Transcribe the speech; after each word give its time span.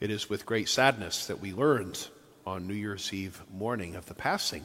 It 0.00 0.12
is 0.12 0.30
with 0.30 0.46
great 0.46 0.68
sadness 0.68 1.26
that 1.26 1.40
we 1.40 1.52
learned 1.52 2.06
on 2.46 2.68
New 2.68 2.74
Year's 2.74 3.12
Eve 3.12 3.42
morning 3.52 3.96
of 3.96 4.06
the 4.06 4.14
passing 4.14 4.62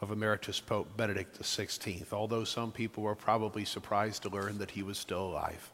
of 0.00 0.10
Emeritus 0.10 0.60
Pope 0.60 0.96
Benedict 0.96 1.38
XVI, 1.38 2.10
although 2.10 2.44
some 2.44 2.72
people 2.72 3.02
were 3.02 3.14
probably 3.14 3.66
surprised 3.66 4.22
to 4.22 4.30
learn 4.30 4.56
that 4.56 4.70
he 4.70 4.82
was 4.82 4.96
still 4.96 5.26
alive, 5.26 5.70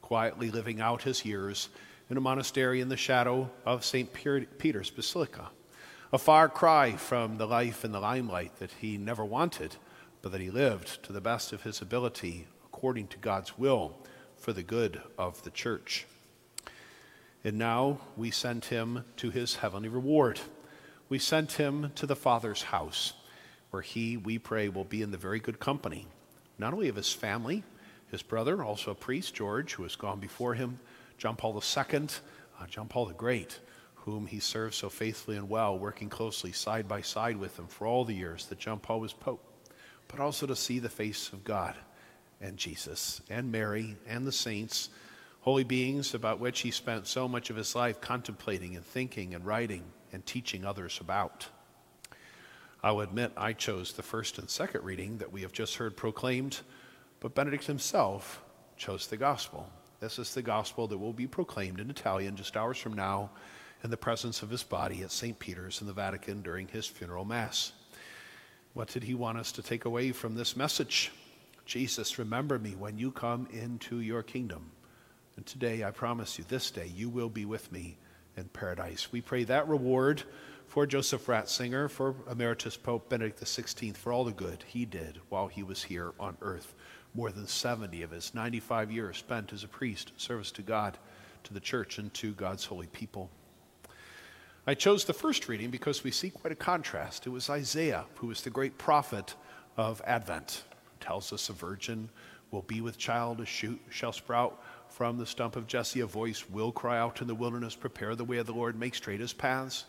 quietly 0.00 0.50
living 0.50 0.80
out 0.80 1.02
his 1.02 1.24
years 1.24 1.68
in 2.10 2.16
a 2.16 2.20
monastery 2.20 2.80
in 2.80 2.88
the 2.88 2.96
shadow 2.96 3.48
of 3.64 3.84
St. 3.84 4.12
Peter's 4.12 4.90
Basilica. 4.90 5.50
A 6.12 6.18
far 6.18 6.48
cry 6.48 6.96
from 6.96 7.38
the 7.38 7.46
life 7.46 7.84
in 7.84 7.92
the 7.92 8.00
limelight 8.00 8.58
that 8.58 8.72
he 8.80 8.98
never 8.98 9.24
wanted, 9.24 9.76
but 10.20 10.32
that 10.32 10.40
he 10.40 10.50
lived 10.50 11.00
to 11.04 11.12
the 11.12 11.20
best 11.20 11.52
of 11.52 11.62
his 11.62 11.80
ability 11.80 12.48
according 12.64 13.06
to 13.06 13.18
God's 13.18 13.56
will 13.56 13.96
for 14.36 14.52
the 14.52 14.64
good 14.64 15.00
of 15.16 15.44
the 15.44 15.50
church. 15.52 16.06
And 17.44 17.58
now 17.58 17.98
we 18.16 18.30
send 18.30 18.66
him 18.66 19.04
to 19.16 19.30
his 19.30 19.56
heavenly 19.56 19.88
reward. 19.88 20.40
We 21.08 21.18
sent 21.18 21.52
him 21.52 21.90
to 21.96 22.06
the 22.06 22.16
Father's 22.16 22.62
house, 22.62 23.14
where 23.70 23.82
he, 23.82 24.16
we 24.16 24.38
pray, 24.38 24.68
will 24.68 24.84
be 24.84 25.02
in 25.02 25.10
the 25.10 25.18
very 25.18 25.40
good 25.40 25.58
company, 25.58 26.06
not 26.58 26.72
only 26.72 26.88
of 26.88 26.96
his 26.96 27.12
family, 27.12 27.64
his 28.10 28.22
brother, 28.22 28.62
also 28.62 28.92
a 28.92 28.94
priest, 28.94 29.34
George, 29.34 29.74
who 29.74 29.82
has 29.82 29.96
gone 29.96 30.20
before 30.20 30.54
him, 30.54 30.78
John 31.18 31.34
Paul 31.34 31.54
II, 31.54 32.08
uh, 32.60 32.66
John 32.68 32.86
Paul 32.86 33.06
the 33.06 33.14
Great, 33.14 33.58
whom 33.94 34.26
he 34.26 34.38
served 34.38 34.74
so 34.74 34.88
faithfully 34.88 35.36
and 35.36 35.48
well, 35.48 35.78
working 35.78 36.08
closely 36.08 36.52
side 36.52 36.86
by 36.86 37.00
side 37.00 37.36
with 37.36 37.58
him 37.58 37.66
for 37.66 37.86
all 37.86 38.04
the 38.04 38.14
years 38.14 38.46
that 38.46 38.58
John 38.58 38.78
Paul 38.78 39.00
was 39.00 39.12
Pope, 39.12 39.42
but 40.08 40.20
also 40.20 40.46
to 40.46 40.54
see 40.54 40.78
the 40.78 40.88
face 40.88 41.32
of 41.32 41.42
God 41.42 41.74
and 42.40 42.56
Jesus 42.56 43.20
and 43.30 43.50
Mary 43.50 43.96
and 44.06 44.26
the 44.26 44.32
saints 44.32 44.90
holy 45.42 45.64
beings 45.64 46.14
about 46.14 46.38
which 46.38 46.60
he 46.60 46.70
spent 46.70 47.06
so 47.06 47.28
much 47.28 47.50
of 47.50 47.56
his 47.56 47.74
life 47.74 48.00
contemplating 48.00 48.76
and 48.76 48.84
thinking 48.84 49.34
and 49.34 49.44
writing 49.44 49.82
and 50.12 50.24
teaching 50.24 50.64
others 50.64 50.98
about. 51.00 51.48
I'll 52.82 53.00
admit 53.00 53.32
I 53.36 53.52
chose 53.52 53.92
the 53.92 54.04
first 54.04 54.38
and 54.38 54.48
second 54.48 54.84
reading 54.84 55.18
that 55.18 55.32
we 55.32 55.42
have 55.42 55.52
just 55.52 55.76
heard 55.76 55.96
proclaimed, 55.96 56.60
but 57.20 57.34
Benedict 57.34 57.66
himself 57.66 58.40
chose 58.76 59.08
the 59.08 59.16
gospel. 59.16 59.68
This 59.98 60.18
is 60.18 60.32
the 60.32 60.42
gospel 60.42 60.86
that 60.88 60.98
will 60.98 61.12
be 61.12 61.26
proclaimed 61.26 61.80
in 61.80 61.90
Italian 61.90 62.36
just 62.36 62.56
hours 62.56 62.78
from 62.78 62.94
now 62.94 63.30
in 63.82 63.90
the 63.90 63.96
presence 63.96 64.42
of 64.42 64.50
his 64.50 64.62
body 64.62 65.02
at 65.02 65.10
St. 65.10 65.38
Peter's 65.38 65.80
in 65.80 65.88
the 65.88 65.92
Vatican 65.92 66.42
during 66.42 66.68
his 66.68 66.86
funeral 66.86 67.24
mass. 67.24 67.72
What 68.74 68.88
did 68.88 69.02
he 69.02 69.14
want 69.14 69.38
us 69.38 69.50
to 69.52 69.62
take 69.62 69.86
away 69.86 70.12
from 70.12 70.36
this 70.36 70.56
message? 70.56 71.10
Jesus, 71.66 72.18
remember 72.18 72.60
me 72.60 72.76
when 72.76 72.96
you 72.96 73.10
come 73.10 73.48
into 73.52 74.00
your 74.00 74.22
kingdom. 74.22 74.70
And 75.36 75.46
today, 75.46 75.82
I 75.82 75.90
promise 75.90 76.38
you, 76.38 76.44
this 76.48 76.70
day, 76.70 76.90
you 76.94 77.08
will 77.08 77.30
be 77.30 77.44
with 77.44 77.72
me 77.72 77.96
in 78.36 78.44
paradise. 78.44 79.10
We 79.12 79.20
pray 79.20 79.44
that 79.44 79.68
reward 79.68 80.22
for 80.66 80.86
Joseph 80.86 81.26
Ratzinger, 81.26 81.90
for 81.90 82.14
Emeritus 82.30 82.76
Pope 82.76 83.08
Benedict 83.08 83.40
XVI, 83.42 83.96
for 83.96 84.12
all 84.12 84.24
the 84.24 84.32
good 84.32 84.64
he 84.66 84.84
did 84.84 85.20
while 85.28 85.48
he 85.48 85.62
was 85.62 85.82
here 85.82 86.12
on 86.20 86.36
earth. 86.42 86.74
More 87.14 87.30
than 87.30 87.46
70 87.46 88.02
of 88.02 88.10
his 88.10 88.34
95 88.34 88.90
years 88.90 89.18
spent 89.18 89.52
as 89.52 89.64
a 89.64 89.68
priest, 89.68 90.12
service 90.16 90.50
to 90.52 90.62
God, 90.62 90.96
to 91.44 91.54
the 91.54 91.60
church, 91.60 91.98
and 91.98 92.12
to 92.14 92.32
God's 92.32 92.64
holy 92.64 92.86
people. 92.86 93.30
I 94.66 94.74
chose 94.74 95.04
the 95.04 95.12
first 95.12 95.48
reading 95.48 95.70
because 95.70 96.04
we 96.04 96.10
see 96.10 96.30
quite 96.30 96.52
a 96.52 96.56
contrast. 96.56 97.26
It 97.26 97.30
was 97.30 97.50
Isaiah, 97.50 98.04
who 98.16 98.28
was 98.28 98.42
the 98.42 98.50
great 98.50 98.78
prophet 98.78 99.34
of 99.76 100.00
Advent, 100.06 100.64
tells 101.00 101.32
us 101.32 101.48
a 101.48 101.52
virgin 101.52 102.08
will 102.52 102.62
be 102.62 102.80
with 102.80 102.98
child, 102.98 103.40
a 103.40 103.46
shoot 103.46 103.80
shall 103.90 104.12
sprout 104.12 104.62
from 104.92 105.16
the 105.16 105.26
stump 105.26 105.56
of 105.56 105.66
Jesse, 105.66 106.00
a 106.00 106.06
voice 106.06 106.48
will 106.50 106.70
cry 106.70 106.98
out 106.98 107.22
in 107.22 107.26
the 107.26 107.34
wilderness, 107.34 107.74
prepare 107.74 108.14
the 108.14 108.24
way 108.24 108.36
of 108.36 108.46
the 108.46 108.52
Lord, 108.52 108.78
make 108.78 108.94
straight 108.94 109.20
his 109.20 109.32
paths. 109.32 109.86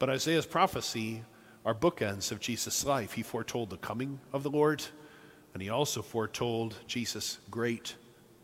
But 0.00 0.10
Isaiah's 0.10 0.44
prophecy 0.44 1.22
are 1.64 1.74
bookends 1.74 2.32
of 2.32 2.40
Jesus' 2.40 2.84
life. 2.84 3.12
He 3.12 3.22
foretold 3.22 3.70
the 3.70 3.76
coming 3.76 4.18
of 4.32 4.42
the 4.42 4.50
Lord, 4.50 4.82
and 5.54 5.62
he 5.62 5.68
also 5.68 6.02
foretold 6.02 6.74
Jesus' 6.88 7.38
great 7.48 7.94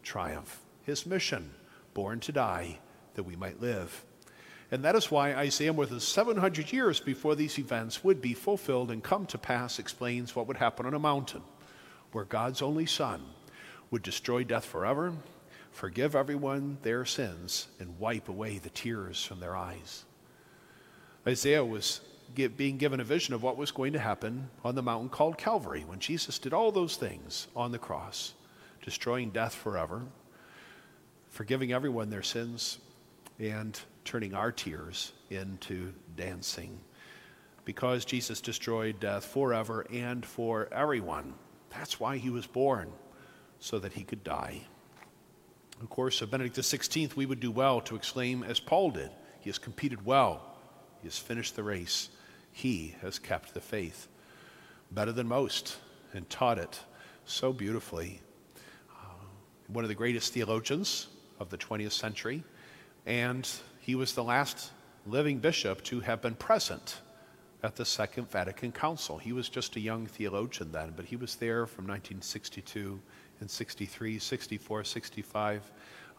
triumph, 0.04 0.60
his 0.82 1.04
mission, 1.04 1.50
born 1.92 2.20
to 2.20 2.32
die 2.32 2.78
that 3.14 3.24
we 3.24 3.34
might 3.34 3.60
live. 3.60 4.04
And 4.70 4.84
that 4.84 4.94
is 4.94 5.10
why 5.10 5.34
Isaiah, 5.34 5.72
more 5.72 5.86
than 5.86 5.98
700 5.98 6.72
years 6.72 7.00
before 7.00 7.34
these 7.34 7.58
events 7.58 8.04
would 8.04 8.22
be 8.22 8.32
fulfilled 8.32 8.92
and 8.92 9.02
come 9.02 9.26
to 9.26 9.38
pass, 9.38 9.80
explains 9.80 10.36
what 10.36 10.46
would 10.46 10.58
happen 10.58 10.86
on 10.86 10.94
a 10.94 11.00
mountain 11.00 11.42
where 12.12 12.24
God's 12.24 12.62
only 12.62 12.86
Son 12.86 13.22
would 13.90 14.02
destroy 14.02 14.44
death 14.44 14.64
forever 14.64 15.14
forgive 15.78 16.16
everyone 16.16 16.76
their 16.82 17.04
sins, 17.04 17.68
and 17.78 18.00
wipe 18.00 18.28
away 18.28 18.58
the 18.58 18.68
tears 18.68 19.24
from 19.24 19.38
their 19.38 19.54
eyes. 19.54 20.04
Isaiah 21.24 21.64
was 21.64 22.00
being 22.34 22.78
given 22.78 22.98
a 22.98 23.04
vision 23.04 23.32
of 23.32 23.44
what 23.44 23.56
was 23.56 23.70
going 23.70 23.92
to 23.92 24.00
happen 24.00 24.50
on 24.64 24.74
the 24.74 24.82
mountain 24.82 25.08
called 25.08 25.38
Calvary 25.38 25.84
when 25.86 26.00
Jesus 26.00 26.40
did 26.40 26.52
all 26.52 26.72
those 26.72 26.96
things 26.96 27.46
on 27.54 27.70
the 27.70 27.78
cross, 27.78 28.34
destroying 28.82 29.30
death 29.30 29.54
forever, 29.54 30.02
forgiving 31.28 31.72
everyone 31.72 32.10
their 32.10 32.24
sins, 32.24 32.78
and 33.38 33.78
turning 34.04 34.34
our 34.34 34.50
tears 34.50 35.12
into 35.30 35.92
dancing. 36.16 36.76
Because 37.64 38.04
Jesus 38.04 38.40
destroyed 38.40 38.98
death 38.98 39.24
forever 39.24 39.86
and 39.92 40.26
for 40.26 40.68
everyone. 40.72 41.34
That's 41.70 42.00
why 42.00 42.16
he 42.16 42.30
was 42.30 42.48
born, 42.48 42.90
so 43.60 43.78
that 43.78 43.92
he 43.92 44.02
could 44.02 44.24
die. 44.24 44.62
Of 45.80 45.90
course, 45.90 46.20
of 46.22 46.30
Benedict 46.30 46.56
XVI, 46.56 47.14
we 47.14 47.26
would 47.26 47.40
do 47.40 47.50
well 47.50 47.80
to 47.82 47.94
exclaim, 47.94 48.42
as 48.42 48.58
Paul 48.58 48.90
did, 48.90 49.10
He 49.40 49.48
has 49.48 49.58
competed 49.58 50.04
well, 50.04 50.58
He 51.00 51.06
has 51.06 51.18
finished 51.18 51.54
the 51.54 51.62
race, 51.62 52.08
He 52.52 52.96
has 53.00 53.18
kept 53.18 53.54
the 53.54 53.60
faith. 53.60 54.08
Better 54.90 55.12
than 55.12 55.28
most, 55.28 55.76
and 56.12 56.28
taught 56.28 56.58
it 56.58 56.80
so 57.24 57.52
beautifully. 57.52 58.20
Uh, 58.90 59.24
one 59.68 59.84
of 59.84 59.88
the 59.88 59.94
greatest 59.94 60.32
theologians 60.32 61.08
of 61.38 61.50
the 61.50 61.58
20th 61.58 61.92
century, 61.92 62.42
and 63.06 63.48
he 63.80 63.94
was 63.94 64.12
the 64.14 64.24
last 64.24 64.72
living 65.06 65.38
bishop 65.38 65.82
to 65.84 66.00
have 66.00 66.20
been 66.20 66.34
present 66.34 67.00
at 67.62 67.76
the 67.76 67.84
Second 67.84 68.30
Vatican 68.30 68.72
Council. 68.72 69.18
He 69.18 69.32
was 69.32 69.48
just 69.48 69.76
a 69.76 69.80
young 69.80 70.06
theologian 70.06 70.72
then, 70.72 70.92
but 70.96 71.06
he 71.06 71.16
was 71.16 71.36
there 71.36 71.66
from 71.66 71.86
1962 71.86 73.00
in 73.40 73.48
63, 73.48 74.18
64, 74.18 74.84
65, 74.84 75.70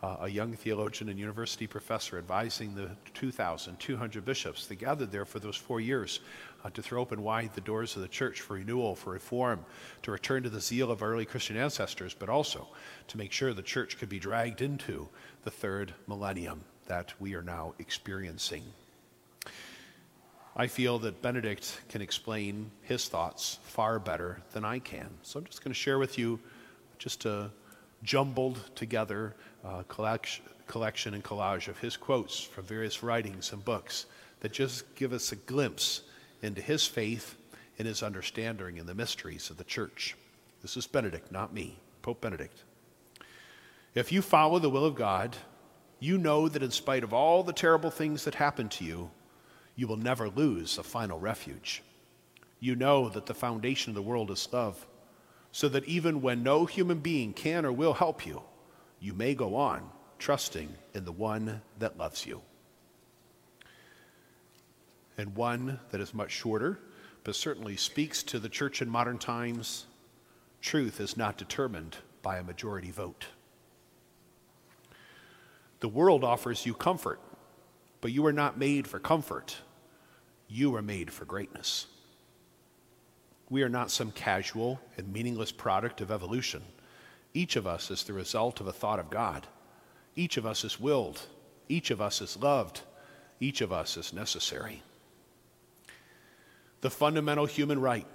uh, 0.01 0.17
a 0.21 0.29
young 0.29 0.53
theologian 0.53 1.09
and 1.09 1.19
university 1.19 1.67
professor 1.67 2.17
advising 2.17 2.73
the 2.73 2.89
2,200 3.13 4.23
bishops 4.23 4.65
that 4.67 4.75
gathered 4.75 5.11
there 5.11 5.25
for 5.25 5.39
those 5.39 5.57
four 5.57 5.81
years 5.81 6.21
uh, 6.63 6.69
to 6.69 6.81
throw 6.81 7.01
open 7.01 7.21
wide 7.21 7.53
the 7.53 7.61
doors 7.61 7.95
of 7.95 8.01
the 8.01 8.07
church 8.07 8.41
for 8.41 8.53
renewal, 8.53 8.95
for 8.95 9.11
reform, 9.11 9.63
to 10.01 10.11
return 10.11 10.43
to 10.43 10.49
the 10.49 10.61
zeal 10.61 10.89
of 10.89 11.03
early 11.03 11.25
Christian 11.25 11.57
ancestors, 11.57 12.13
but 12.17 12.29
also 12.29 12.67
to 13.07 13.17
make 13.17 13.31
sure 13.31 13.53
the 13.53 13.61
church 13.61 13.97
could 13.97 14.09
be 14.09 14.19
dragged 14.19 14.61
into 14.61 15.09
the 15.43 15.51
third 15.51 15.93
millennium 16.07 16.61
that 16.87 17.13
we 17.19 17.35
are 17.35 17.43
now 17.43 17.73
experiencing. 17.79 18.63
I 20.55 20.67
feel 20.67 20.99
that 20.99 21.21
Benedict 21.21 21.81
can 21.89 22.01
explain 22.01 22.71
his 22.81 23.07
thoughts 23.07 23.59
far 23.63 23.99
better 23.99 24.41
than 24.51 24.65
I 24.65 24.79
can. 24.79 25.09
So 25.23 25.39
I'm 25.39 25.45
just 25.45 25.63
going 25.63 25.71
to 25.71 25.79
share 25.79 25.99
with 25.99 26.17
you 26.17 26.39
just 26.99 27.25
a 27.25 27.49
jumbled 28.03 28.59
together 28.75 29.35
uh, 29.65 29.83
collection, 29.87 30.45
collection 30.67 31.13
and 31.13 31.23
collage 31.23 31.67
of 31.67 31.79
his 31.79 31.97
quotes 31.97 32.39
from 32.39 32.65
various 32.65 33.01
writings 33.01 33.51
and 33.51 33.65
books 33.65 34.05
that 34.41 34.51
just 34.51 34.95
give 34.95 35.11
us 35.11 35.31
a 35.31 35.35
glimpse 35.35 36.03
into 36.41 36.61
his 36.61 36.85
faith 36.85 37.35
and 37.77 37.87
his 37.87 38.03
understanding 38.03 38.77
in 38.77 38.85
the 38.85 38.93
mysteries 38.93 39.49
of 39.49 39.57
the 39.57 39.63
church. 39.63 40.15
This 40.61 40.77
is 40.77 40.87
Benedict, 40.87 41.31
not 41.31 41.53
me, 41.53 41.77
Pope 42.01 42.21
Benedict. 42.21 42.63
If 43.95 44.11
you 44.11 44.21
follow 44.21 44.59
the 44.59 44.69
will 44.69 44.85
of 44.85 44.95
God, 44.95 45.35
you 45.99 46.17
know 46.17 46.47
that 46.47 46.63
in 46.63 46.71
spite 46.71 47.03
of 47.03 47.13
all 47.13 47.43
the 47.43 47.53
terrible 47.53 47.89
things 47.89 48.23
that 48.25 48.35
happen 48.35 48.69
to 48.69 48.85
you, 48.85 49.09
you 49.75 49.87
will 49.87 49.97
never 49.97 50.29
lose 50.29 50.77
a 50.77 50.83
final 50.83 51.19
refuge. 51.19 51.81
You 52.59 52.75
know 52.75 53.09
that 53.09 53.25
the 53.25 53.33
foundation 53.33 53.91
of 53.91 53.95
the 53.95 54.01
world 54.01 54.31
is 54.31 54.47
love 54.51 54.85
so 55.51 55.67
that 55.69 55.85
even 55.85 56.21
when 56.21 56.43
no 56.43 56.65
human 56.65 56.99
being 56.99 57.33
can 57.33 57.65
or 57.65 57.71
will 57.71 57.93
help 57.93 58.25
you, 58.25 58.41
you 58.99 59.13
may 59.13 59.33
go 59.33 59.55
on 59.55 59.89
trusting 60.19 60.69
in 60.93 61.05
the 61.05 61.11
one 61.11 61.61
that 61.79 61.97
loves 61.97 62.25
you. 62.25 62.41
And 65.17 65.35
one 65.35 65.79
that 65.91 66.01
is 66.01 66.13
much 66.13 66.31
shorter, 66.31 66.79
but 67.23 67.35
certainly 67.35 67.77
speaks 67.77 68.23
to 68.23 68.39
the 68.39 68.49
church 68.49 68.81
in 68.81 68.89
modern 68.89 69.17
times 69.17 69.85
truth 70.61 70.99
is 70.99 71.17
not 71.17 71.37
determined 71.37 71.97
by 72.21 72.37
a 72.37 72.43
majority 72.43 72.91
vote. 72.91 73.27
The 75.79 75.87
world 75.87 76.23
offers 76.23 76.65
you 76.65 76.73
comfort, 76.73 77.19
but 78.01 78.11
you 78.11 78.25
are 78.25 78.33
not 78.33 78.57
made 78.57 78.87
for 78.87 78.99
comfort. 78.99 79.57
You 80.47 80.75
are 80.75 80.81
made 80.81 81.11
for 81.11 81.25
greatness. 81.25 81.87
We 83.49 83.63
are 83.63 83.69
not 83.69 83.91
some 83.91 84.11
casual 84.11 84.79
and 84.97 85.11
meaningless 85.11 85.51
product 85.51 86.01
of 86.01 86.11
evolution. 86.11 86.61
Each 87.33 87.55
of 87.55 87.65
us 87.65 87.89
is 87.89 88.03
the 88.03 88.13
result 88.13 88.59
of 88.59 88.67
a 88.67 88.73
thought 88.73 88.99
of 88.99 89.09
God. 89.09 89.47
Each 90.15 90.37
of 90.37 90.45
us 90.45 90.63
is 90.63 90.79
willed 90.79 91.21
Each 91.69 91.91
of 91.91 92.01
us 92.01 92.19
is 92.19 92.35
loved. 92.35 92.81
Each 93.39 93.61
of 93.61 93.71
us 93.71 93.95
is 93.95 94.11
necessary. 94.11 94.81
The 96.81 96.89
fundamental 96.89 97.45
human 97.45 97.79
right, 97.79 98.07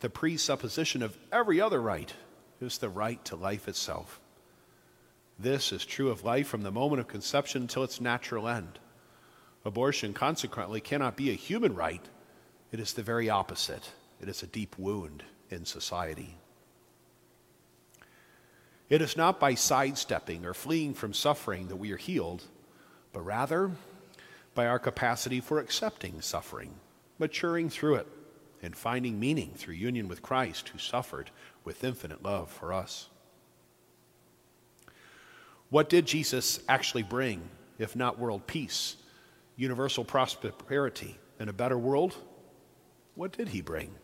the 0.00 0.10
presupposition 0.10 1.02
of 1.02 1.16
every 1.30 1.60
other 1.60 1.80
right, 1.80 2.12
is 2.60 2.78
the 2.78 2.88
right 2.88 3.24
to 3.26 3.36
life 3.36 3.68
itself. 3.68 4.20
This 5.38 5.72
is 5.72 5.84
true 5.84 6.10
of 6.10 6.24
life 6.24 6.48
from 6.48 6.62
the 6.62 6.70
moment 6.70 7.00
of 7.00 7.08
conception 7.08 7.62
until 7.62 7.84
its 7.84 8.00
natural 8.00 8.48
end. 8.48 8.78
Abortion, 9.64 10.12
consequently, 10.12 10.80
cannot 10.80 11.16
be 11.16 11.30
a 11.30 11.34
human 11.34 11.74
right. 11.74 12.04
It 12.72 12.80
is 12.80 12.92
the 12.92 13.02
very 13.02 13.30
opposite. 13.30 13.92
It 14.22 14.28
is 14.28 14.42
a 14.42 14.46
deep 14.46 14.78
wound 14.78 15.24
in 15.50 15.64
society. 15.64 16.36
It 18.88 19.02
is 19.02 19.16
not 19.16 19.40
by 19.40 19.54
sidestepping 19.54 20.46
or 20.46 20.54
fleeing 20.54 20.94
from 20.94 21.12
suffering 21.12 21.68
that 21.68 21.76
we 21.76 21.92
are 21.92 21.96
healed, 21.96 22.44
but 23.12 23.22
rather 23.22 23.72
by 24.54 24.66
our 24.66 24.78
capacity 24.78 25.40
for 25.40 25.58
accepting 25.58 26.20
suffering, 26.20 26.74
maturing 27.18 27.68
through 27.68 27.96
it, 27.96 28.06
and 28.62 28.76
finding 28.76 29.18
meaning 29.18 29.54
through 29.56 29.74
union 29.74 30.06
with 30.06 30.22
Christ, 30.22 30.68
who 30.68 30.78
suffered 30.78 31.30
with 31.64 31.82
infinite 31.82 32.22
love 32.22 32.50
for 32.50 32.72
us. 32.72 33.08
What 35.68 35.88
did 35.88 36.06
Jesus 36.06 36.60
actually 36.68 37.02
bring, 37.02 37.48
if 37.78 37.96
not 37.96 38.18
world 38.18 38.46
peace, 38.46 38.96
universal 39.56 40.04
prosperity, 40.04 41.18
and 41.40 41.50
a 41.50 41.54
better 41.54 41.78
world? 41.78 42.14
What 43.14 43.32
did 43.32 43.48
he 43.48 43.62
bring? 43.62 43.94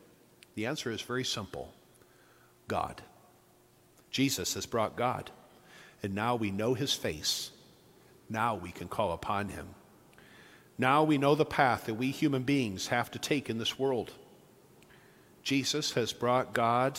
The 0.58 0.66
answer 0.66 0.90
is 0.90 1.02
very 1.02 1.22
simple 1.22 1.72
God. 2.66 3.00
Jesus 4.10 4.55
has 4.55 4.66
brought 4.66 4.96
God, 4.96 5.31
and 6.02 6.16
now 6.16 6.34
we 6.34 6.50
know 6.50 6.75
his 6.75 6.93
face. 6.93 7.52
Now 8.28 8.56
we 8.56 8.72
can 8.72 8.88
call 8.88 9.12
upon 9.12 9.50
him. 9.50 9.69
Now 10.76 11.05
we 11.05 11.16
know 11.16 11.37
the 11.37 11.44
path 11.44 11.87
that 11.87 11.94
we 11.94 12.10
human 12.10 12.43
beings 12.43 12.88
have 12.88 13.08
to 13.12 13.20
take 13.20 13.49
in 13.49 13.58
this 13.58 13.78
world. 13.78 14.10
Jesus 15.44 15.93
has 15.93 16.12
brought 16.12 16.55
God, 16.55 16.99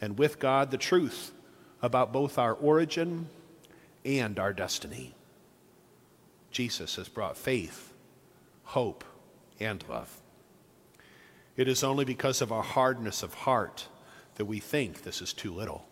and 0.00 0.18
with 0.18 0.40
God, 0.40 0.72
the 0.72 0.76
truth 0.76 1.30
about 1.80 2.12
both 2.12 2.38
our 2.38 2.54
origin 2.54 3.28
and 4.04 4.36
our 4.36 4.52
destiny. 4.52 5.14
Jesus 6.50 6.96
has 6.96 7.08
brought 7.08 7.36
faith, 7.36 7.92
hope, 8.64 9.04
and 9.60 9.84
love. 9.88 10.20
It 11.56 11.68
is 11.68 11.84
only 11.84 12.04
because 12.04 12.40
of 12.40 12.52
our 12.52 12.62
hardness 12.62 13.22
of 13.22 13.34
heart 13.34 13.88
that 14.36 14.44
we 14.44 14.60
think 14.60 15.02
this 15.02 15.20
is 15.20 15.32
too 15.32 15.52
little. 15.52 15.86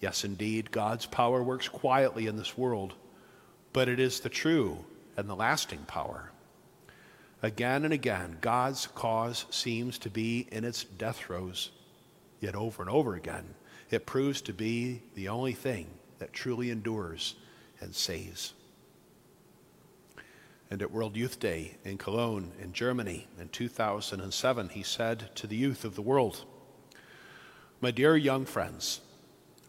Yes, 0.00 0.24
indeed, 0.24 0.70
God's 0.70 1.06
power 1.06 1.42
works 1.42 1.68
quietly 1.68 2.26
in 2.26 2.36
this 2.36 2.56
world, 2.56 2.94
but 3.72 3.88
it 3.88 3.98
is 3.98 4.20
the 4.20 4.28
true 4.28 4.84
and 5.16 5.28
the 5.28 5.36
lasting 5.36 5.84
power. 5.86 6.30
Again 7.42 7.84
and 7.84 7.92
again, 7.92 8.38
God's 8.40 8.86
cause 8.86 9.46
seems 9.50 9.98
to 9.98 10.10
be 10.10 10.46
in 10.52 10.64
its 10.64 10.84
death 10.84 11.16
throes, 11.16 11.70
yet 12.40 12.54
over 12.54 12.82
and 12.82 12.90
over 12.90 13.14
again, 13.14 13.54
it 13.90 14.06
proves 14.06 14.40
to 14.42 14.52
be 14.52 15.02
the 15.14 15.28
only 15.28 15.52
thing 15.52 15.86
that 16.18 16.32
truly 16.32 16.70
endures 16.70 17.34
and 17.80 17.94
saves. 17.94 18.52
And 20.70 20.80
at 20.82 20.92
World 20.92 21.16
Youth 21.16 21.40
Day 21.40 21.76
in 21.84 21.98
Cologne, 21.98 22.52
in 22.60 22.72
Germany, 22.72 23.26
in 23.38 23.48
2007, 23.48 24.68
he 24.68 24.82
said 24.82 25.34
to 25.34 25.46
the 25.46 25.56
youth 25.56 25.84
of 25.84 25.96
the 25.96 26.02
world, 26.02 26.44
My 27.80 27.90
dear 27.90 28.16
young 28.16 28.46
friends, 28.46 29.00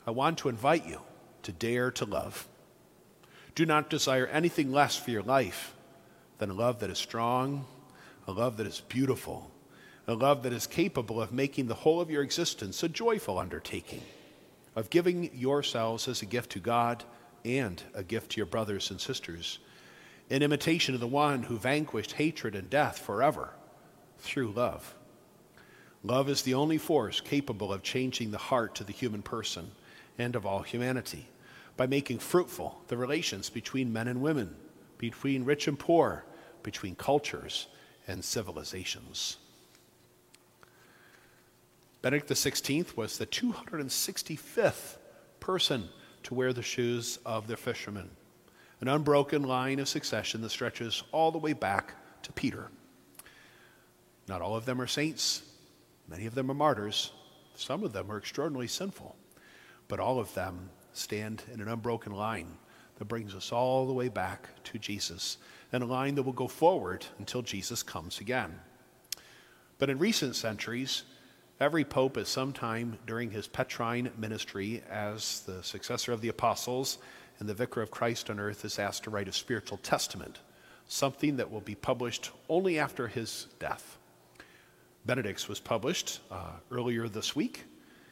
I 0.05 0.11
want 0.11 0.37
to 0.39 0.49
invite 0.49 0.85
you 0.85 1.01
to 1.43 1.51
dare 1.51 1.89
to 1.91 2.05
love. 2.05 2.47
Do 3.55 3.65
not 3.65 3.89
desire 3.89 4.27
anything 4.27 4.71
less 4.71 4.95
for 4.95 5.11
your 5.11 5.23
life 5.23 5.73
than 6.37 6.51
a 6.51 6.53
love 6.53 6.79
that 6.79 6.91
is 6.91 6.99
strong, 6.99 7.65
a 8.27 8.31
love 8.31 8.57
that 8.57 8.67
is 8.67 8.81
beautiful, 8.81 9.51
a 10.07 10.13
love 10.13 10.43
that 10.43 10.53
is 10.53 10.67
capable 10.67 11.21
of 11.21 11.31
making 11.31 11.67
the 11.67 11.75
whole 11.75 11.99
of 11.99 12.11
your 12.11 12.21
existence 12.21 12.83
a 12.83 12.89
joyful 12.89 13.39
undertaking 13.39 14.01
of 14.75 14.89
giving 14.89 15.35
yourselves 15.35 16.07
as 16.07 16.21
a 16.21 16.25
gift 16.25 16.51
to 16.51 16.59
God 16.59 17.03
and 17.43 17.81
a 17.93 18.03
gift 18.03 18.31
to 18.31 18.37
your 18.37 18.45
brothers 18.45 18.91
and 18.91 19.01
sisters, 19.01 19.59
in 20.31 20.41
imitation 20.41 20.95
of 20.95 21.01
the 21.01 21.07
one 21.07 21.43
who 21.43 21.57
vanquished 21.57 22.13
hatred 22.13 22.55
and 22.55 22.69
death 22.69 22.97
forever 22.97 23.49
through 24.17 24.49
love. 24.49 24.95
Love 26.03 26.29
is 26.29 26.43
the 26.43 26.53
only 26.53 26.77
force 26.77 27.19
capable 27.19 27.73
of 27.73 27.83
changing 27.83 28.31
the 28.31 28.37
heart 28.37 28.79
of 28.79 28.87
the 28.87 28.93
human 28.93 29.21
person 29.21 29.71
and 30.17 30.33
of 30.33 30.45
all 30.45 30.61
humanity 30.61 31.27
by 31.75 31.85
making 31.85 32.17
fruitful 32.17 32.81
the 32.87 32.95
relations 32.95 33.49
between 33.49 33.91
men 33.91 34.07
and 34.07 34.21
women, 34.21 34.55
between 34.97 35.43
rich 35.43 35.67
and 35.67 35.77
poor, 35.77 36.23
between 36.63 36.95
cultures 36.95 37.67
and 38.07 38.23
civilizations. 38.23 39.35
Benedict 42.01 42.29
XVI 42.29 42.95
was 42.95 43.17
the 43.17 43.27
265th 43.27 44.95
person 45.41 45.89
to 46.23 46.33
wear 46.33 46.53
the 46.53 46.63
shoes 46.63 47.19
of 47.25 47.47
the 47.47 47.57
fishermen, 47.57 48.11
an 48.81 48.87
unbroken 48.87 49.43
line 49.43 49.79
of 49.79 49.87
succession 49.87 50.41
that 50.41 50.49
stretches 50.49 51.03
all 51.11 51.31
the 51.31 51.37
way 51.37 51.53
back 51.53 51.93
to 52.23 52.33
Peter. 52.33 52.69
Not 54.27 54.41
all 54.41 54.55
of 54.55 54.65
them 54.65 54.81
are 54.81 54.87
saints, 54.87 55.43
many 56.07 56.25
of 56.25 56.35
them 56.35 56.49
are 56.49 56.55
martyrs, 56.55 57.11
some 57.55 57.83
of 57.83 57.93
them 57.93 58.11
are 58.11 58.17
extraordinarily 58.17 58.67
sinful, 58.67 59.15
but 59.87 59.99
all 59.99 60.19
of 60.19 60.33
them 60.33 60.69
stand 60.93 61.43
in 61.53 61.61
an 61.61 61.67
unbroken 61.67 62.11
line 62.11 62.57
that 62.97 63.05
brings 63.05 63.35
us 63.35 63.51
all 63.51 63.85
the 63.85 63.93
way 63.93 64.09
back 64.09 64.49
to 64.63 64.77
Jesus, 64.77 65.37
and 65.71 65.83
a 65.83 65.85
line 65.87 66.15
that 66.15 66.23
will 66.23 66.33
go 66.33 66.47
forward 66.47 67.05
until 67.19 67.41
Jesus 67.41 67.83
comes 67.83 68.19
again. 68.19 68.59
But 69.77 69.89
in 69.89 69.99
recent 69.99 70.35
centuries, 70.35 71.03
Every 71.61 71.85
pope 71.85 72.17
at 72.17 72.25
some 72.25 72.53
time 72.53 72.97
during 73.05 73.29
his 73.29 73.47
Petrine 73.47 74.09
ministry 74.17 74.81
as 74.89 75.41
the 75.41 75.61
successor 75.61 76.11
of 76.11 76.19
the 76.19 76.29
apostles 76.29 76.97
and 77.41 77.49
the 77.49 77.55
vicar 77.55 77.81
of 77.81 77.89
Christ 77.89 78.29
on 78.29 78.39
earth 78.39 78.63
is 78.63 78.77
asked 78.77 79.05
to 79.05 79.09
write 79.09 79.27
a 79.27 79.33
spiritual 79.33 79.79
testament, 79.79 80.41
something 80.87 81.37
that 81.37 81.49
will 81.49 81.59
be 81.59 81.73
published 81.73 82.29
only 82.47 82.77
after 82.77 83.07
his 83.07 83.47
death. 83.57 83.97
Benedict's 85.07 85.49
was 85.49 85.59
published 85.59 86.19
uh, 86.29 86.51
earlier 86.69 87.07
this 87.07 87.35
week. 87.35 87.63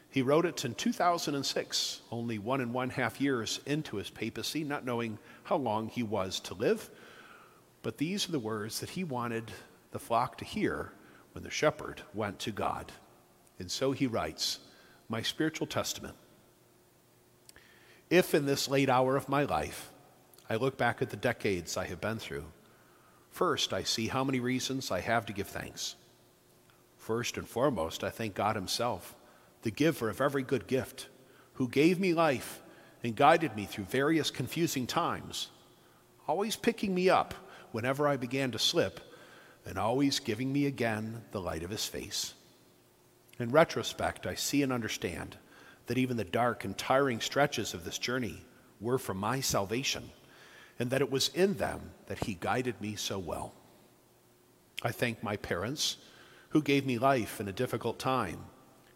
He 0.10 0.24
wrote 0.24 0.48
it 0.48 0.66
in 0.66 0.74
2006, 0.74 2.02
only 2.10 2.40
one 2.40 2.60
and 2.60 2.74
one 2.74 2.90
half 2.90 3.22
years 3.22 3.60
into 3.68 3.98
his 3.98 4.10
papacy, 4.10 4.64
not 4.64 4.84
knowing 4.84 5.20
how 5.44 5.58
long 5.58 5.90
he 5.90 6.02
was 6.02 6.40
to 6.40 6.56
live. 6.56 6.90
But 7.84 8.00
these 8.00 8.28
are 8.28 8.32
the 8.32 8.40
words 8.40 8.80
that 8.80 8.90
he 8.90 9.04
wanted 9.04 9.52
the 9.92 10.00
flock 10.00 10.40
to 10.40 10.46
hear 10.46 10.92
when 11.34 11.44
the 11.44 11.52
shepherd 11.52 12.02
went 12.16 12.40
to 12.40 12.52
God. 12.52 12.92
And 13.60 13.70
so 13.70 13.92
he 13.92 14.08
writes, 14.08 14.58
My 15.08 15.22
spiritual 15.22 15.68
testament. 15.68 16.16
If 18.10 18.34
in 18.34 18.46
this 18.46 18.68
late 18.68 18.90
hour 18.90 19.16
of 19.16 19.30
my 19.30 19.44
life 19.44 19.92
I 20.50 20.56
look 20.56 20.78
back 20.78 21.02
at 21.02 21.12
the 21.12 21.18
decades 21.18 21.78
I 21.78 21.86
have 21.86 22.02
been 22.02 22.18
through, 22.18 22.46
first 23.30 23.72
I 23.72 23.84
see 23.84 24.08
how 24.08 24.24
many 24.24 24.40
reasons 24.40 24.90
I 24.90 25.02
have 25.02 25.28
to 25.28 25.34
give 25.34 25.48
thanks. 25.48 25.96
First 26.98 27.38
and 27.38 27.48
foremost, 27.48 28.04
I 28.04 28.10
thank 28.10 28.34
God 28.34 28.56
Himself, 28.56 29.16
the 29.62 29.72
giver 29.72 30.10
of 30.10 30.22
every 30.22 30.42
good 30.42 30.66
gift, 30.66 31.08
who 31.54 31.68
gave 31.68 32.00
me 32.00 32.14
life 32.14 32.62
and 33.04 33.16
guided 33.16 33.56
me 33.56 33.66
through 33.66 33.86
various 33.86 34.32
confusing 34.32 34.88
times, 34.88 35.50
always 36.28 36.56
picking 36.56 36.96
me 36.96 37.10
up 37.10 37.34
whenever 37.72 38.08
I 38.08 38.18
began 38.18 38.52
to 38.52 38.60
slip, 38.60 39.00
and 39.66 39.78
always 39.78 40.20
giving 40.20 40.52
me 40.52 40.66
again 40.66 41.24
the 41.32 41.42
light 41.42 41.62
of 41.62 41.70
His 41.70 41.86
face. 41.86 42.34
In 43.38 43.52
retrospect, 43.52 44.26
I 44.26 44.34
see 44.34 44.64
and 44.64 44.74
understand 44.74 45.38
that 45.90 45.98
even 45.98 46.18
the 46.18 46.24
dark 46.24 46.66
and 46.66 46.78
tiring 46.78 47.20
stretches 47.20 47.74
of 47.74 47.84
this 47.84 47.98
journey 47.98 48.46
were 48.80 49.00
for 49.00 49.16
my 49.16 49.40
salvation, 49.40 50.12
and 50.78 50.92
that 50.92 51.02
it 51.02 51.10
was 51.10 51.30
in 51.30 51.56
them 51.56 51.82
that 52.06 52.26
He 52.26 52.38
guided 52.40 52.80
me 52.80 52.96
so 52.96 53.18
well. 53.18 53.56
I 54.84 54.92
thank 54.92 55.24
my 55.24 55.36
parents, 55.36 55.98
who 56.50 56.62
gave 56.62 56.86
me 56.86 57.00
life 57.00 57.40
in 57.40 57.48
a 57.48 57.52
difficult 57.52 57.98
time, 57.98 58.38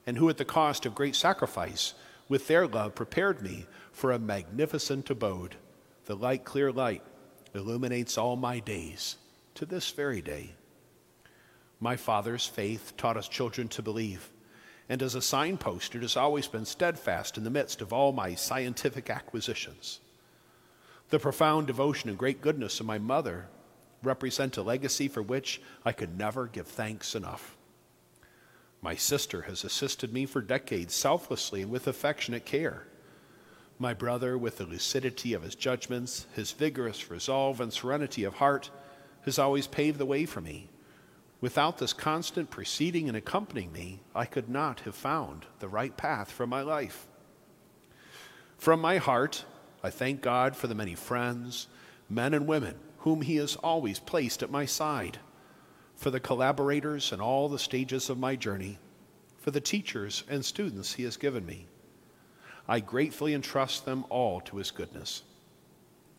and 0.06 0.18
who, 0.18 0.30
at 0.30 0.38
the 0.38 0.46
cost 0.46 0.86
of 0.86 0.94
great 0.94 1.16
sacrifice, 1.16 1.96
with 2.30 2.46
their 2.46 2.68
love 2.68 2.94
prepared 2.94 3.42
me 3.42 3.66
for 3.92 4.12
a 4.12 4.20
magnificent 4.20 5.10
abode. 5.10 5.56
The 6.06 6.16
light, 6.16 6.44
clear 6.44 6.72
light 6.72 7.02
illuminates 7.56 8.20
all 8.20 8.36
my 8.36 8.60
days 8.60 9.16
to 9.56 9.66
this 9.66 9.90
very 9.90 10.22
day. 10.22 10.52
My 11.80 11.96
father's 11.96 12.46
faith 12.46 12.94
taught 12.98 13.18
us 13.18 13.28
children 13.28 13.68
to 13.70 13.82
believe 13.82 14.30
and 14.90 15.02
as 15.02 15.16
a 15.16 15.22
signpost, 15.22 15.96
it 15.96 16.02
has 16.02 16.18
always 16.18 16.48
been 16.48 16.66
steadfast 16.66 17.38
in 17.38 17.44
the 17.44 17.50
midst 17.50 17.82
of 17.82 17.94
all 17.94 18.12
my 18.12 18.36
scientific 18.36 19.10
acquisitions. 19.10 20.00
The 21.10 21.20
profound 21.20 21.68
devotion 21.68 22.10
and 22.10 22.18
great 22.18 22.42
goodness 22.42 22.80
of 22.80 22.86
my 22.86 22.98
mother 22.98 23.48
represent 24.02 24.58
a 24.58 24.62
legacy 24.62 25.08
for 25.08 25.22
which 25.22 25.62
I 25.86 25.92
could 25.92 26.18
never 26.18 26.48
give 26.48 26.68
thanks 26.68 27.16
enough. 27.16 27.56
My 28.82 28.96
sister 28.96 29.44
has 29.44 29.64
assisted 29.64 30.12
me 30.12 30.26
for 30.26 30.42
decades 30.42 30.94
selflessly 30.94 31.62
and 31.62 31.72
with 31.72 31.88
affectionate 31.88 32.46
care. 32.46 32.86
My 33.80 33.94
brother, 33.94 34.38
with 34.38 34.58
the 34.58 34.66
lucidity 34.66 35.34
of 35.34 35.44
his 35.44 35.56
judgments, 35.56 36.26
his 36.34 36.52
vigorous 36.52 37.10
resolve, 37.10 37.62
and 37.62 37.72
serenity 37.72 38.26
of 38.26 38.36
heart, 38.36 38.70
has 39.22 39.40
always 39.40 39.68
paved 39.68 40.00
the 40.00 40.06
way 40.06 40.26
for 40.26 40.42
me. 40.42 40.70
Without 41.44 41.78
this 41.78 41.92
constant 41.92 42.50
preceding 42.50 43.10
and 43.10 43.18
accompanying 43.18 43.74
me, 43.74 44.00
I 44.16 44.24
could 44.24 44.48
not 44.48 44.80
have 44.86 44.96
found 44.96 45.46
the 45.60 45.68
right 45.68 45.98
path 45.98 46.32
for 46.32 46.48
my 46.48 46.62
life. 46.62 47.06
From 48.58 48.80
my 48.80 48.96
heart, 48.96 49.44
I 49.84 49.90
thank 49.90 50.22
God 50.22 50.56
for 50.56 50.68
the 50.68 50.74
many 50.74 50.96
friends, 50.96 51.68
men 52.10 52.34
and 52.34 52.48
women, 52.48 52.76
whom 53.00 53.24
He 53.24 53.36
has 53.36 53.58
always 53.58 54.00
placed 54.00 54.42
at 54.42 54.52
my 54.52 54.64
side, 54.66 55.18
for 55.98 56.10
the 56.10 56.22
collaborators 56.22 57.12
in 57.12 57.20
all 57.20 57.50
the 57.50 57.60
stages 57.60 58.10
of 58.10 58.18
my 58.18 58.38
journey, 58.38 58.80
for 59.38 59.52
the 59.52 59.60
teachers 59.60 60.24
and 60.30 60.46
students 60.46 60.94
He 60.94 61.04
has 61.04 61.18
given 61.18 61.46
me. 61.46 61.68
I 62.70 62.80
gratefully 62.80 63.34
entrust 63.34 63.84
them 63.84 64.06
all 64.08 64.40
to 64.40 64.56
His 64.56 64.72
goodness. 64.72 65.24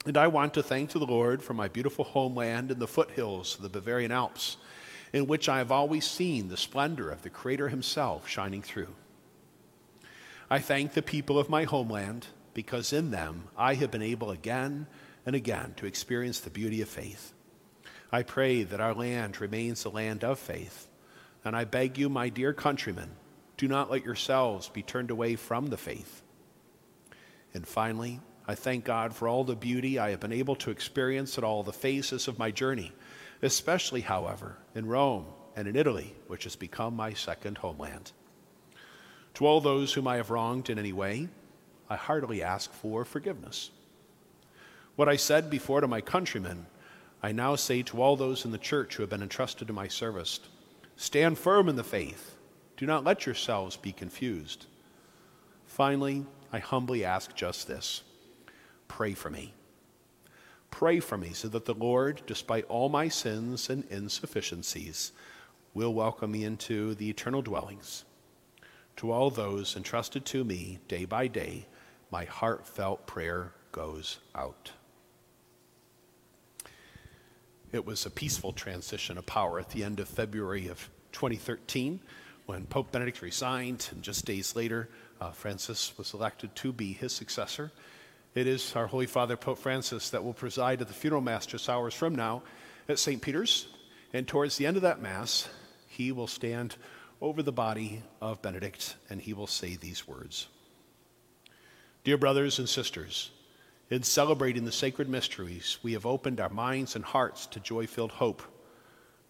And 0.04 0.18
I 0.18 0.26
want 0.26 0.52
to 0.52 0.62
thank 0.62 0.90
the 0.90 0.98
Lord 0.98 1.42
for 1.42 1.54
my 1.54 1.68
beautiful 1.68 2.04
homeland 2.04 2.70
in 2.70 2.78
the 2.78 2.86
foothills 2.86 3.54
of 3.56 3.62
the 3.62 3.70
Bavarian 3.70 4.12
Alps, 4.12 4.58
in 5.14 5.28
which 5.28 5.48
I 5.48 5.58
have 5.58 5.70
always 5.70 6.04
seen 6.04 6.48
the 6.48 6.56
splendor 6.56 7.08
of 7.08 7.22
the 7.22 7.30
Creator 7.30 7.68
Himself 7.68 8.28
shining 8.28 8.62
through. 8.62 8.96
I 10.50 10.58
thank 10.58 10.92
the 10.92 11.02
people 11.02 11.38
of 11.38 11.48
my 11.48 11.62
homeland 11.62 12.26
because 12.52 12.92
in 12.92 13.12
them 13.12 13.44
I 13.56 13.74
have 13.74 13.92
been 13.92 14.02
able 14.02 14.32
again 14.32 14.88
and 15.24 15.36
again 15.36 15.74
to 15.76 15.86
experience 15.86 16.40
the 16.40 16.50
beauty 16.50 16.82
of 16.82 16.88
faith. 16.88 17.32
I 18.10 18.24
pray 18.24 18.64
that 18.64 18.80
our 18.80 18.92
land 18.92 19.40
remains 19.40 19.84
a 19.84 19.88
land 19.88 20.24
of 20.24 20.36
faith, 20.40 20.88
and 21.44 21.54
I 21.54 21.64
beg 21.64 21.96
you, 21.96 22.08
my 22.08 22.28
dear 22.28 22.52
countrymen, 22.52 23.12
do 23.56 23.68
not 23.68 23.92
let 23.92 24.04
yourselves 24.04 24.68
be 24.68 24.82
turned 24.82 25.12
away 25.12 25.36
from 25.36 25.68
the 25.68 25.76
faith. 25.76 26.22
And 27.54 27.64
finally, 27.64 28.20
I 28.48 28.56
thank 28.56 28.84
God 28.84 29.14
for 29.14 29.28
all 29.28 29.44
the 29.44 29.54
beauty 29.54 29.96
I 29.96 30.10
have 30.10 30.20
been 30.20 30.32
able 30.32 30.56
to 30.56 30.72
experience 30.72 31.38
at 31.38 31.44
all 31.44 31.62
the 31.62 31.72
phases 31.72 32.26
of 32.26 32.36
my 32.36 32.50
journey, 32.50 32.92
especially, 33.42 34.00
however, 34.00 34.58
in 34.74 34.86
Rome 34.86 35.26
and 35.56 35.68
in 35.68 35.76
Italy, 35.76 36.14
which 36.26 36.44
has 36.44 36.56
become 36.56 36.94
my 36.94 37.12
second 37.12 37.58
homeland. 37.58 38.12
To 39.34 39.46
all 39.46 39.60
those 39.60 39.92
whom 39.92 40.06
I 40.06 40.16
have 40.16 40.30
wronged 40.30 40.70
in 40.70 40.78
any 40.78 40.92
way, 40.92 41.28
I 41.88 41.96
heartily 41.96 42.42
ask 42.42 42.72
for 42.72 43.04
forgiveness. 43.04 43.70
What 44.96 45.08
I 45.08 45.16
said 45.16 45.50
before 45.50 45.80
to 45.80 45.88
my 45.88 46.00
countrymen, 46.00 46.66
I 47.22 47.32
now 47.32 47.56
say 47.56 47.82
to 47.82 48.00
all 48.00 48.16
those 48.16 48.44
in 48.44 48.52
the 48.52 48.58
church 48.58 48.94
who 48.94 49.02
have 49.02 49.10
been 49.10 49.22
entrusted 49.22 49.66
to 49.68 49.72
my 49.72 49.88
service 49.88 50.40
stand 50.96 51.38
firm 51.38 51.68
in 51.68 51.74
the 51.76 51.82
faith. 51.82 52.36
Do 52.76 52.86
not 52.86 53.02
let 53.02 53.26
yourselves 53.26 53.76
be 53.76 53.92
confused. 53.92 54.66
Finally, 55.66 56.24
I 56.52 56.60
humbly 56.60 57.04
ask 57.04 57.34
just 57.34 57.66
this 57.66 58.02
pray 58.86 59.14
for 59.14 59.30
me. 59.30 59.54
Pray 60.74 60.98
for 60.98 61.16
me 61.16 61.32
so 61.32 61.46
that 61.46 61.66
the 61.66 61.72
Lord, 61.72 62.22
despite 62.26 62.64
all 62.64 62.88
my 62.88 63.06
sins 63.06 63.70
and 63.70 63.84
insufficiencies, 63.90 65.12
will 65.72 65.94
welcome 65.94 66.32
me 66.32 66.42
into 66.42 66.96
the 66.96 67.08
eternal 67.08 67.42
dwellings. 67.42 68.04
To 68.96 69.12
all 69.12 69.30
those 69.30 69.76
entrusted 69.76 70.24
to 70.24 70.42
me 70.42 70.80
day 70.88 71.04
by 71.04 71.28
day, 71.28 71.66
my 72.10 72.24
heartfelt 72.24 73.06
prayer 73.06 73.52
goes 73.70 74.18
out. 74.34 74.72
It 77.70 77.86
was 77.86 78.04
a 78.04 78.10
peaceful 78.10 78.52
transition 78.52 79.16
of 79.16 79.26
power 79.26 79.60
at 79.60 79.70
the 79.70 79.84
end 79.84 80.00
of 80.00 80.08
February 80.08 80.66
of 80.66 80.90
2013 81.12 82.00
when 82.46 82.66
Pope 82.66 82.90
Benedict 82.90 83.22
resigned, 83.22 83.88
and 83.92 84.02
just 84.02 84.24
days 84.24 84.56
later, 84.56 84.88
uh, 85.20 85.30
Francis 85.30 85.96
was 85.96 86.12
elected 86.14 86.56
to 86.56 86.72
be 86.72 86.92
his 86.92 87.12
successor. 87.12 87.70
It 88.34 88.48
is 88.48 88.74
our 88.74 88.88
Holy 88.88 89.06
Father, 89.06 89.36
Pope 89.36 89.58
Francis, 89.58 90.10
that 90.10 90.24
will 90.24 90.32
preside 90.32 90.80
at 90.80 90.88
the 90.88 90.94
funeral 90.94 91.20
mass 91.20 91.46
just 91.46 91.68
hours 91.68 91.94
from 91.94 92.16
now 92.16 92.42
at 92.88 92.98
St. 92.98 93.22
Peter's. 93.22 93.68
And 94.12 94.26
towards 94.26 94.56
the 94.56 94.66
end 94.66 94.76
of 94.76 94.82
that 94.82 95.00
mass, 95.00 95.48
he 95.86 96.10
will 96.10 96.26
stand 96.26 96.74
over 97.20 97.44
the 97.44 97.52
body 97.52 98.02
of 98.20 98.42
Benedict 98.42 98.96
and 99.08 99.20
he 99.20 99.32
will 99.32 99.46
say 99.46 99.76
these 99.76 100.08
words 100.08 100.48
Dear 102.02 102.18
brothers 102.18 102.58
and 102.58 102.68
sisters, 102.68 103.30
in 103.88 104.02
celebrating 104.02 104.64
the 104.64 104.72
sacred 104.72 105.08
mysteries, 105.08 105.78
we 105.84 105.92
have 105.92 106.04
opened 106.04 106.40
our 106.40 106.48
minds 106.48 106.96
and 106.96 107.04
hearts 107.04 107.46
to 107.46 107.60
joy 107.60 107.86
filled 107.86 108.12
hope. 108.12 108.42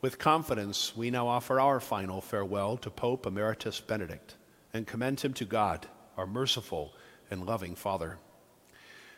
With 0.00 0.18
confidence, 0.18 0.96
we 0.96 1.10
now 1.10 1.28
offer 1.28 1.60
our 1.60 1.78
final 1.78 2.22
farewell 2.22 2.78
to 2.78 2.90
Pope 2.90 3.26
Emeritus 3.26 3.80
Benedict 3.80 4.36
and 4.72 4.86
commend 4.86 5.20
him 5.20 5.34
to 5.34 5.44
God, 5.44 5.88
our 6.16 6.26
merciful 6.26 6.94
and 7.30 7.44
loving 7.44 7.74
Father. 7.74 8.18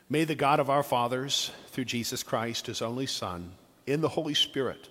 May 0.09 0.23
the 0.23 0.37
God 0.37 0.61
of 0.61 0.71
our 0.71 0.85
fathers, 0.85 1.51
through 1.67 1.87
Jesus 1.87 2.23
Christ, 2.23 2.69
his 2.69 2.81
only 2.81 3.07
Son, 3.07 3.55
in 3.87 4.03
the 4.03 4.11
Holy 4.11 4.35
Spirit, 4.35 4.89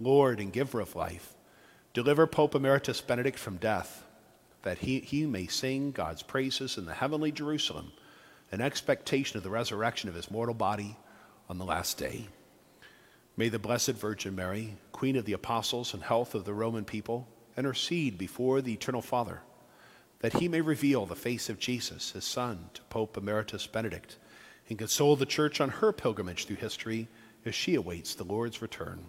Lord 0.00 0.40
and 0.40 0.52
giver 0.52 0.80
of 0.80 0.96
life, 0.96 1.34
deliver 1.94 2.26
Pope 2.26 2.56
Emeritus 2.56 3.00
Benedict 3.00 3.38
from 3.38 3.58
death, 3.58 4.02
that 4.62 4.78
he, 4.78 4.98
he 4.98 5.24
may 5.24 5.46
sing 5.46 5.92
God's 5.92 6.24
praises 6.24 6.78
in 6.78 6.84
the 6.84 6.94
heavenly 6.94 7.30
Jerusalem 7.30 7.92
in 8.50 8.60
expectation 8.60 9.36
of 9.36 9.44
the 9.44 9.50
resurrection 9.50 10.08
of 10.08 10.16
his 10.16 10.32
mortal 10.32 10.54
body 10.54 10.96
on 11.48 11.58
the 11.58 11.64
last 11.64 11.96
day. 11.96 12.26
May 13.36 13.48
the 13.48 13.60
Blessed 13.60 13.92
Virgin 13.92 14.34
Mary, 14.34 14.74
Queen 14.90 15.14
of 15.14 15.26
the 15.26 15.32
Apostles 15.32 15.94
and 15.94 16.02
health 16.02 16.34
of 16.34 16.44
the 16.44 16.54
Roman 16.54 16.84
people, 16.84 17.28
intercede 17.56 18.18
before 18.18 18.60
the 18.60 18.72
Eternal 18.72 19.02
Father, 19.02 19.42
that 20.18 20.32
he 20.40 20.48
may 20.48 20.60
reveal 20.60 21.06
the 21.06 21.14
face 21.14 21.48
of 21.48 21.60
Jesus, 21.60 22.10
his 22.10 22.24
Son, 22.24 22.70
to 22.74 22.82
Pope 22.90 23.16
Emeritus 23.16 23.68
Benedict, 23.68 24.16
and 24.68 24.78
console 24.78 25.16
the 25.16 25.26
Church 25.26 25.60
on 25.60 25.68
her 25.68 25.92
pilgrimage 25.92 26.46
through 26.46 26.56
history 26.56 27.08
as 27.44 27.54
she 27.54 27.74
awaits 27.74 28.14
the 28.14 28.24
Lord's 28.24 28.60
return. 28.60 29.04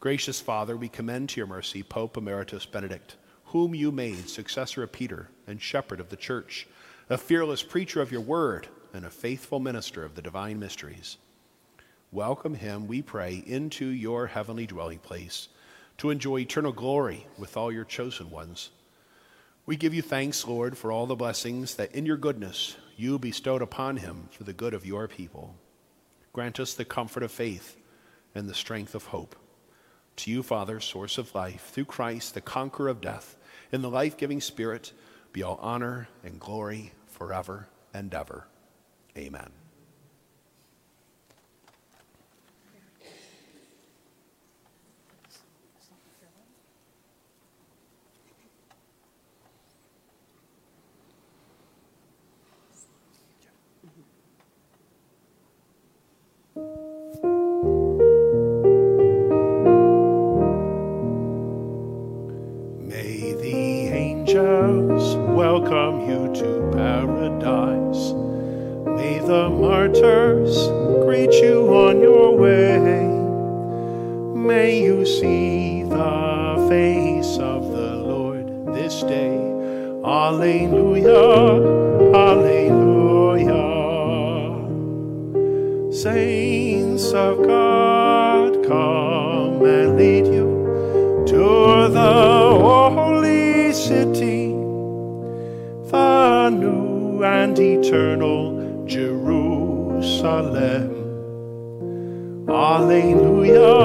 Gracious 0.00 0.40
Father, 0.40 0.76
we 0.76 0.88
commend 0.88 1.30
to 1.30 1.40
your 1.40 1.46
mercy 1.46 1.82
Pope 1.82 2.16
Emeritus 2.16 2.66
Benedict, 2.66 3.16
whom 3.46 3.74
you 3.74 3.90
made 3.90 4.28
successor 4.28 4.82
of 4.82 4.92
Peter 4.92 5.28
and 5.46 5.60
shepherd 5.62 6.00
of 6.00 6.10
the 6.10 6.16
Church 6.16 6.66
a 7.10 7.18
fearless 7.18 7.62
preacher 7.62 8.00
of 8.00 8.10
your 8.10 8.20
word, 8.20 8.66
and 8.94 9.04
a 9.04 9.10
faithful 9.10 9.60
minister 9.60 10.04
of 10.04 10.14
the 10.14 10.22
divine 10.22 10.58
mysteries. 10.58 11.18
Welcome 12.12 12.54
him, 12.54 12.86
we 12.86 13.02
pray, 13.02 13.42
into 13.46 13.86
your 13.86 14.28
heavenly 14.28 14.66
dwelling 14.66 15.00
place 15.00 15.48
to 15.98 16.10
enjoy 16.10 16.38
eternal 16.38 16.72
glory 16.72 17.26
with 17.36 17.56
all 17.56 17.70
your 17.70 17.84
chosen 17.84 18.30
ones. 18.30 18.70
We 19.66 19.76
give 19.76 19.92
you 19.92 20.00
thanks, 20.00 20.46
Lord, 20.46 20.78
for 20.78 20.92
all 20.92 21.06
the 21.06 21.14
blessings 21.14 21.74
that 21.74 21.92
in 21.92 22.06
your 22.06 22.16
goodness 22.16 22.76
you 22.96 23.18
bestowed 23.18 23.62
upon 23.62 23.98
him 23.98 24.28
for 24.30 24.44
the 24.44 24.52
good 24.52 24.74
of 24.74 24.86
your 24.86 25.08
people. 25.08 25.54
Grant 26.32 26.58
us 26.58 26.74
the 26.74 26.84
comfort 26.84 27.22
of 27.22 27.30
faith 27.30 27.76
and 28.34 28.48
the 28.48 28.54
strength 28.54 28.94
of 28.94 29.06
hope. 29.06 29.36
To 30.16 30.30
you, 30.30 30.42
Father, 30.42 30.80
source 30.80 31.18
of 31.18 31.34
life, 31.34 31.70
through 31.72 31.86
Christ, 31.86 32.34
the 32.34 32.40
conqueror 32.40 32.88
of 32.88 33.00
death, 33.00 33.36
in 33.72 33.82
the 33.82 33.90
life 33.90 34.16
giving 34.16 34.40
Spirit, 34.40 34.92
be 35.32 35.42
all 35.42 35.58
honor 35.60 36.08
and 36.22 36.38
glory 36.38 36.92
forever 37.06 37.68
and 37.92 38.12
ever. 38.14 38.46
Amen. 39.16 39.63
welcome 65.34 66.08
you 66.08 66.32
to 66.32 66.70
paradise. 66.72 68.12
May 68.86 69.18
the 69.18 69.50
martyrs 69.50 70.68
greet 71.04 71.32
you 71.42 71.74
on 71.74 72.00
your 72.00 72.36
way. 72.36 72.78
May 74.38 74.80
you 74.80 75.04
see 75.04 75.82
the 75.82 76.66
face 76.68 77.36
of 77.38 77.72
the 77.72 77.96
Lord 77.96 78.46
this 78.76 79.02
day. 79.02 79.36
Alleluia. 80.04 81.83
and 97.58 97.84
eternal 97.84 98.84
Jerusalem. 98.86 100.02
Alleluia, 102.48 103.76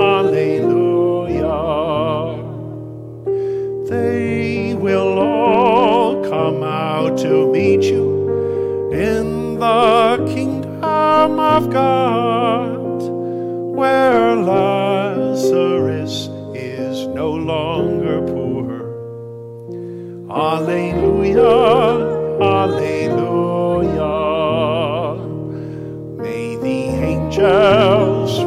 Alleluia. 0.00 1.58
They 3.88 4.74
will 4.74 5.18
all 5.18 6.28
come 6.28 6.62
out 6.62 7.18
to 7.18 7.50
meet 7.52 7.82
you 7.84 8.90
in 8.92 9.58
the 9.60 10.24
kingdom 10.28 11.38
of 11.38 11.70
God, 11.70 13.02
where 13.76 14.34
Lazarus 14.34 16.28
is 16.54 17.06
no 17.08 17.30
longer 17.30 18.20
poor. 18.26 18.88
Alleluia. 20.30 22.07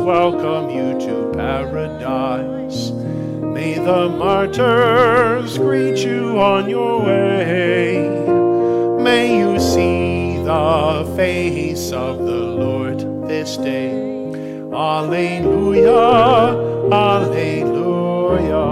Welcome 0.02 0.70
you 0.70 1.00
to 1.00 1.32
paradise. 1.36 2.92
May 2.92 3.76
the 3.76 4.10
martyrs 4.10 5.58
greet 5.58 6.00
you 6.00 6.40
on 6.40 6.68
your 6.70 7.02
way. 7.06 8.10
May 9.04 9.38
you 9.40 9.60
see 9.60 10.38
the 10.44 11.06
face 11.16 11.92
of 11.92 12.18
the 12.20 12.42
Lord 12.64 13.00
this 13.28 13.58
day. 13.58 13.92
Alleluia, 14.74 16.56
Alleluia. 16.92 18.66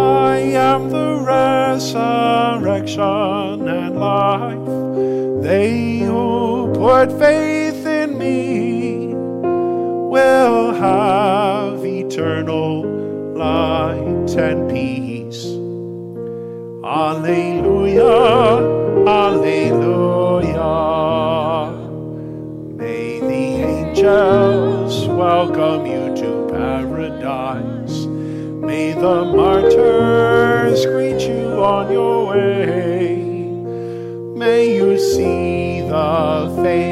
I 0.00 0.38
am 0.38 0.88
the 0.88 1.20
resurrection 1.22 3.02
and 3.68 3.96
life. 3.98 4.66
They 5.42 5.98
who 5.98 6.72
put 6.74 7.12
faith 7.18 7.49
have 10.80 11.84
eternal 11.84 12.82
light 13.36 14.34
and 14.34 14.70
peace. 14.70 15.44
Alleluia, 16.82 18.16
Alleluia. 19.06 20.72
May 22.76 23.20
the 23.20 23.44
angels 23.74 25.06
welcome 25.06 25.84
you 25.84 26.16
to 26.16 26.48
paradise. 26.50 28.06
May 28.70 28.94
the 28.94 29.24
martyrs 29.36 30.86
greet 30.86 31.20
you 31.20 31.62
on 31.62 31.92
your 31.92 32.28
way. 32.30 33.16
May 34.34 34.76
you 34.76 34.98
see 34.98 35.82
the 35.82 36.60
face 36.62 36.89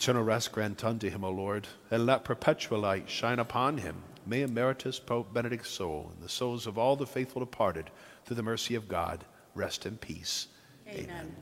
Eternal 0.00 0.22
rest 0.22 0.50
grant 0.52 0.82
unto 0.82 1.10
him, 1.10 1.22
O 1.22 1.30
Lord, 1.30 1.68
and 1.90 2.06
let 2.06 2.24
perpetual 2.24 2.78
light 2.78 3.10
shine 3.10 3.38
upon 3.38 3.76
him. 3.76 3.96
May 4.24 4.40
Emeritus 4.40 4.98
Pope 4.98 5.34
Benedict's 5.34 5.68
soul 5.68 6.10
and 6.14 6.24
the 6.24 6.28
souls 6.30 6.66
of 6.66 6.78
all 6.78 6.96
the 6.96 7.06
faithful 7.06 7.40
departed, 7.40 7.90
through 8.24 8.36
the 8.36 8.42
mercy 8.42 8.74
of 8.74 8.88
God, 8.88 9.26
rest 9.54 9.84
in 9.84 9.98
peace. 9.98 10.48
Amen. 10.88 11.36